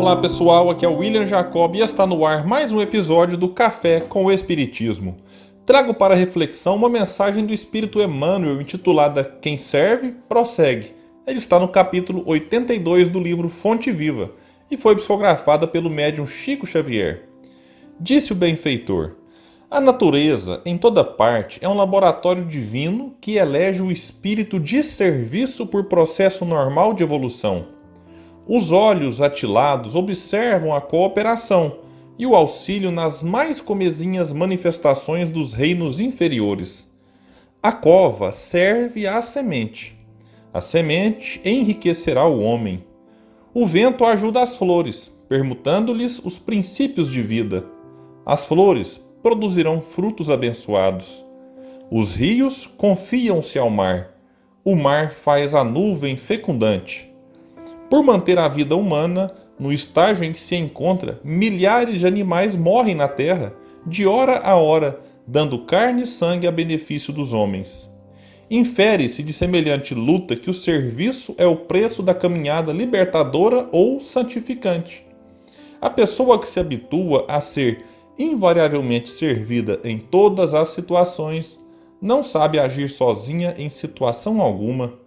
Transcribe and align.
Olá 0.00 0.16
pessoal, 0.16 0.70
aqui 0.70 0.82
é 0.82 0.88
o 0.88 0.96
William 0.96 1.26
Jacob 1.26 1.76
e 1.76 1.82
está 1.82 2.06
no 2.06 2.24
ar 2.24 2.46
mais 2.46 2.72
um 2.72 2.80
episódio 2.80 3.36
do 3.36 3.50
Café 3.50 4.00
com 4.00 4.24
o 4.24 4.32
Espiritismo. 4.32 5.18
Trago 5.66 5.92
para 5.92 6.14
reflexão 6.14 6.74
uma 6.74 6.88
mensagem 6.88 7.44
do 7.44 7.52
Espírito 7.52 8.00
Emmanuel 8.00 8.62
intitulada 8.62 9.22
Quem 9.22 9.58
Serve, 9.58 10.16
Prossegue. 10.26 10.94
Ele 11.26 11.36
está 11.36 11.58
no 11.58 11.68
capítulo 11.68 12.22
82 12.24 13.10
do 13.10 13.20
livro 13.20 13.50
Fonte 13.50 13.92
Viva 13.92 14.30
e 14.70 14.76
foi 14.78 14.96
psicografada 14.96 15.66
pelo 15.66 15.90
médium 15.90 16.24
Chico 16.24 16.66
Xavier. 16.66 17.28
Disse 18.00 18.32
o 18.32 18.36
benfeitor: 18.36 19.16
A 19.70 19.82
natureza, 19.82 20.62
em 20.64 20.78
toda 20.78 21.04
parte, 21.04 21.58
é 21.62 21.68
um 21.68 21.76
laboratório 21.76 22.46
divino 22.46 23.14
que 23.20 23.36
elege 23.36 23.82
o 23.82 23.92
espírito 23.92 24.58
de 24.58 24.82
serviço 24.82 25.66
por 25.66 25.84
processo 25.84 26.46
normal 26.46 26.94
de 26.94 27.02
evolução 27.02 27.78
os 28.46 28.72
olhos 28.72 29.20
atilados 29.20 29.94
observam 29.94 30.74
a 30.74 30.80
cooperação 30.80 31.78
e 32.18 32.26
o 32.26 32.34
auxílio 32.34 32.90
nas 32.90 33.22
mais 33.22 33.60
comezinhas 33.60 34.32
manifestações 34.32 35.30
dos 35.30 35.54
reinos 35.54 36.00
inferiores. 36.00 36.90
A 37.62 37.72
cova 37.72 38.32
serve 38.32 39.06
à 39.06 39.22
semente. 39.22 39.98
A 40.52 40.60
semente 40.60 41.40
enriquecerá 41.44 42.26
o 42.26 42.40
homem. 42.40 42.84
O 43.54 43.66
vento 43.66 44.04
ajuda 44.04 44.42
as 44.42 44.56
flores, 44.56 45.10
permutando-lhes 45.28 46.18
os 46.18 46.38
princípios 46.38 47.10
de 47.10 47.22
vida. 47.22 47.64
As 48.24 48.44
flores 48.46 49.00
produzirão 49.22 49.80
frutos 49.80 50.30
abençoados. 50.30 51.24
Os 51.90 52.14
rios 52.14 52.66
confiam-se 52.66 53.58
ao 53.58 53.70
mar. 53.70 54.14
O 54.64 54.76
mar 54.76 55.10
faz 55.10 55.54
a 55.54 55.64
nuvem 55.64 56.16
fecundante. 56.16 57.09
Por 57.90 58.04
manter 58.04 58.38
a 58.38 58.46
vida 58.46 58.76
humana 58.76 59.32
no 59.58 59.72
estágio 59.72 60.24
em 60.24 60.32
que 60.32 60.38
se 60.38 60.54
encontra, 60.54 61.18
milhares 61.24 61.98
de 61.98 62.06
animais 62.06 62.54
morrem 62.54 62.94
na 62.94 63.08
terra, 63.08 63.52
de 63.84 64.06
hora 64.06 64.38
a 64.38 64.54
hora, 64.54 65.00
dando 65.26 65.66
carne 65.66 66.04
e 66.04 66.06
sangue 66.06 66.46
a 66.46 66.52
benefício 66.52 67.12
dos 67.12 67.32
homens. 67.32 67.90
Infere-se 68.48 69.24
de 69.24 69.32
semelhante 69.32 69.92
luta 69.92 70.36
que 70.36 70.48
o 70.48 70.54
serviço 70.54 71.34
é 71.36 71.46
o 71.46 71.56
preço 71.56 72.00
da 72.00 72.14
caminhada 72.14 72.72
libertadora 72.72 73.68
ou 73.72 73.98
santificante. 73.98 75.04
A 75.80 75.90
pessoa 75.90 76.38
que 76.38 76.46
se 76.46 76.60
habitua 76.60 77.24
a 77.28 77.40
ser 77.40 77.84
invariavelmente 78.16 79.10
servida 79.10 79.80
em 79.82 79.98
todas 79.98 80.54
as 80.54 80.68
situações 80.68 81.58
não 82.00 82.22
sabe 82.22 82.60
agir 82.60 82.88
sozinha 82.88 83.54
em 83.58 83.68
situação 83.68 84.40
alguma 84.40 84.99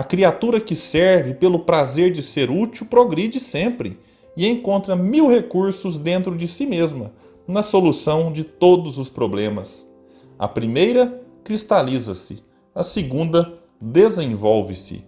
a 0.00 0.02
criatura 0.02 0.58
que 0.62 0.74
serve 0.74 1.34
pelo 1.34 1.58
prazer 1.58 2.10
de 2.10 2.22
ser 2.22 2.50
útil 2.50 2.86
progride 2.86 3.38
sempre 3.38 3.98
e 4.34 4.46
encontra 4.48 4.96
mil 4.96 5.28
recursos 5.28 5.98
dentro 5.98 6.38
de 6.38 6.48
si 6.48 6.64
mesma 6.64 7.12
na 7.46 7.62
solução 7.62 8.32
de 8.32 8.42
todos 8.42 8.96
os 8.96 9.10
problemas. 9.10 9.86
A 10.38 10.48
primeira 10.48 11.22
cristaliza-se, 11.44 12.42
a 12.74 12.82
segunda 12.82 13.52
desenvolve-se. 13.78 15.04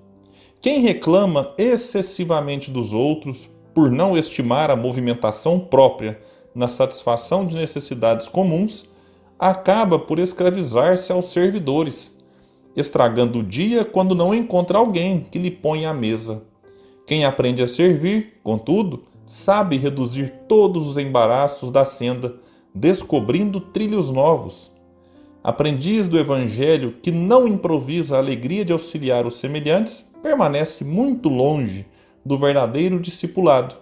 Quem 0.61 0.81
reclama 0.81 1.55
excessivamente 1.57 2.70
dos 2.70 2.93
outros 2.93 3.48
por 3.73 3.91
não 3.91 4.15
estimar 4.15 4.70
a 4.70 4.77
movimentação 4.77 5.58
própria 5.58 6.20
na 6.55 6.69
satisfação 6.69 7.47
de 7.47 7.57
necessidades 7.57 8.29
comuns, 8.29 8.85
acaba 9.39 9.98
por 9.98 10.19
escravizar-se 10.19 11.11
aos 11.11 11.33
servidores 11.33 12.14
estragando 12.77 13.40
o 13.40 13.42
dia 13.42 13.84
quando 13.84 14.14
não 14.14 14.34
encontra 14.34 14.78
alguém 14.78 15.27
que 15.30 15.38
lhe 15.38 15.50
ponha 15.50 15.90
à 15.90 15.94
mesa. 15.94 16.42
Quem 17.06 17.24
aprende 17.24 17.62
a 17.62 17.68
servir, 17.68 18.40
contudo, 18.42 19.05
sabe 19.27 19.77
reduzir 19.77 20.33
todos 20.48 20.86
os 20.86 20.96
embaraços 20.96 21.70
da 21.70 21.84
senda, 21.84 22.36
descobrindo 22.74 23.60
trilhos 23.60 24.10
novos. 24.10 24.72
Aprendiz 25.42 26.08
do 26.08 26.18
Evangelho 26.18 26.94
que 27.02 27.10
não 27.10 27.48
improvisa 27.48 28.14
a 28.16 28.18
alegria 28.18 28.64
de 28.64 28.72
auxiliar 28.72 29.27
os 29.27 29.39
semelhantes, 29.39 30.04
permanece 30.22 30.84
muito 30.84 31.28
longe 31.28 31.84
do 32.24 32.39
verdadeiro 32.39 33.00
discipulado, 33.00 33.74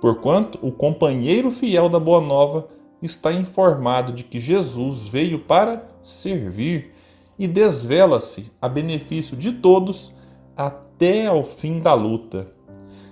porquanto 0.00 0.58
o 0.62 0.72
companheiro 0.72 1.50
fiel 1.50 1.88
da 1.90 2.00
Boa 2.00 2.20
Nova 2.20 2.68
está 3.02 3.30
informado 3.30 4.12
de 4.12 4.24
que 4.24 4.40
Jesus 4.40 5.06
veio 5.06 5.40
para 5.40 5.86
servir 6.02 6.92
e 7.38 7.46
desvela-se 7.46 8.50
a 8.60 8.68
benefício 8.68 9.36
de 9.36 9.52
todos 9.52 10.14
até 10.56 11.26
ao 11.26 11.44
fim 11.44 11.80
da 11.80 11.92
luta. 11.92 12.48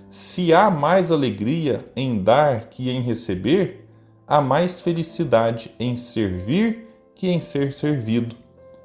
Se 0.09 0.53
há 0.53 0.71
mais 0.71 1.11
alegria 1.11 1.85
em 1.95 2.23
dar 2.23 2.69
que 2.69 2.89
em 2.89 3.01
receber, 3.01 3.87
há 4.27 4.41
mais 4.41 4.81
felicidade 4.81 5.71
em 5.79 5.95
servir 5.95 6.87
que 7.13 7.29
em 7.29 7.39
ser 7.39 7.73
servido. 7.73 8.35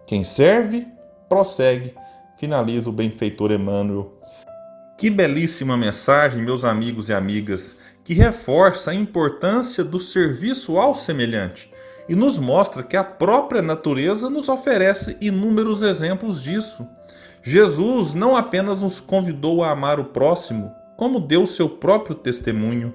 Quem 0.07 0.25
serve, 0.25 0.87
prossegue, 1.29 1.95
finaliza 2.37 2.91
o 2.91 2.93
benfeitor 2.93 3.53
Emmanuel. 3.53 4.13
Que 4.99 5.09
belíssima 5.09 5.77
mensagem, 5.77 6.43
meus 6.43 6.65
amigos 6.65 7.09
e 7.09 7.13
amigas, 7.13 7.77
que 8.05 8.13
reforça 8.13 8.91
a 8.91 8.95
importância 8.95 9.83
do 9.83 9.99
serviço 9.99 10.79
ao 10.79 10.95
semelhante 10.95 11.71
e 12.09 12.15
nos 12.15 12.39
mostra 12.39 12.83
que 12.83 12.97
a 12.97 13.05
própria 13.05 13.63
natureza 13.63 14.29
nos 14.29 14.49
oferece 14.49 15.17
inúmeros 15.21 15.83
exemplos 15.83 16.43
disso. 16.43 16.87
Jesus 17.43 18.15
não 18.15 18.37
apenas 18.37 18.83
nos 18.83 19.01
convidou 19.01 19.65
a 19.65 19.71
amar 19.71 19.99
o 19.99 20.05
próximo, 20.05 20.73
como 20.97 21.21
deu 21.21 21.47
seu 21.47 21.69
próprio 21.69 22.15
testemunho. 22.15 22.95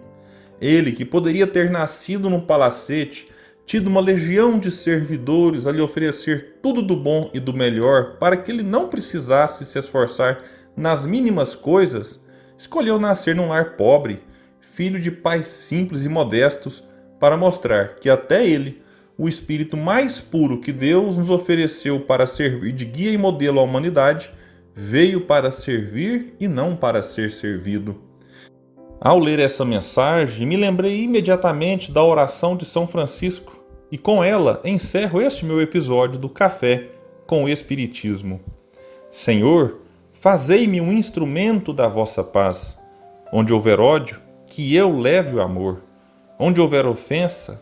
Ele, 0.62 0.92
que 0.92 1.04
poderia 1.04 1.48
ter 1.48 1.70
nascido 1.70 2.30
num 2.30 2.40
palacete, 2.40 3.28
tido 3.66 3.88
uma 3.88 4.00
legião 4.00 4.60
de 4.60 4.70
servidores 4.70 5.66
a 5.66 5.72
lhe 5.72 5.82
oferecer 5.82 6.60
tudo 6.62 6.82
do 6.82 6.96
bom 6.96 7.32
e 7.34 7.40
do 7.40 7.54
melhor 7.54 8.18
para 8.18 8.38
que 8.38 8.52
ele 8.52 8.62
não 8.62 8.88
precisasse 8.88 9.66
se 9.66 9.80
esforçar 9.80 10.44
nas 10.78 11.06
mínimas 11.06 11.56
coisas, 11.56 12.20
escolheu 12.58 13.00
nascer 13.00 13.36
num 13.36 13.48
lar 13.48 13.76
pobre, 13.76 14.22
filho 14.60 15.00
de 15.00 15.10
pais 15.10 15.48
simples 15.48 16.06
e 16.06 16.10
modestos, 16.10 16.84
para 17.20 17.38
mostrar 17.38 17.96
que 17.96 18.10
até 18.10 18.46
ele 18.46 18.84
o 19.18 19.28
espírito 19.30 19.78
mais 19.78 20.20
puro 20.20 20.60
que 20.60 20.72
Deus 20.72 21.18
nos 21.18 21.30
ofereceu 21.30 22.00
para 22.02 22.28
servir 22.28 22.74
de 22.74 22.86
guia 22.86 23.12
e 23.12 23.18
modelo 23.18 23.60
à 23.60 23.64
humanidade, 23.64 24.32
veio 24.74 25.22
para 25.22 25.52
servir 25.52 26.36
e 26.40 26.48
não 26.48 26.76
para 26.76 27.02
ser 27.02 27.32
servido. 27.32 27.96
Ao 29.00 29.20
ler 29.20 29.40
essa 29.40 29.64
mensagem, 29.64 30.46
me 30.46 30.58
lembrei 30.58 31.04
imediatamente 31.04 31.92
da 31.92 32.04
oração 32.04 32.58
de 32.58 32.66
São 32.66 32.88
Francisco 32.88 33.64
e 33.92 33.98
com 33.98 34.24
ela 34.24 34.62
encerro 34.66 35.22
este 35.22 35.46
meu 35.46 35.62
episódio 35.62 36.20
do 36.20 36.28
Café 36.28 36.90
com 37.26 37.44
o 37.44 37.50
Espiritismo. 37.50 38.42
Senhor, 39.10 39.82
fazei-me 40.12 40.82
um 40.82 40.92
instrumento 40.92 41.72
da 41.72 41.88
vossa 41.88 42.24
paz. 42.24 42.78
Onde 43.32 43.54
houver 43.54 43.80
ódio, 43.80 44.20
que 44.48 44.76
eu 44.76 44.98
leve 44.98 45.36
o 45.36 45.42
amor. 45.42 45.84
Onde 46.38 46.60
houver 46.60 46.86
ofensa, 46.86 47.62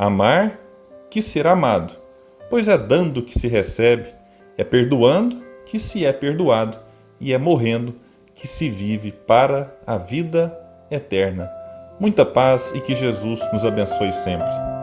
Amar, 0.00 0.60
que 1.10 1.20
ser 1.20 1.48
amado, 1.48 1.92
pois 2.48 2.68
é 2.68 2.78
dando 2.78 3.20
que 3.20 3.36
se 3.36 3.48
recebe, 3.48 4.06
é 4.56 4.62
perdoando 4.62 5.42
que 5.66 5.80
se 5.80 6.06
é 6.06 6.12
perdoado, 6.12 6.78
e 7.20 7.34
é 7.34 7.38
morrendo 7.38 7.96
que 8.32 8.46
se 8.46 8.70
vive 8.70 9.10
para 9.10 9.74
a 9.84 9.98
vida 9.98 10.56
eterna. 10.88 11.50
Muita 11.98 12.24
paz 12.24 12.70
e 12.76 12.80
que 12.80 12.94
Jesus 12.94 13.40
nos 13.52 13.64
abençoe 13.64 14.12
sempre. 14.12 14.77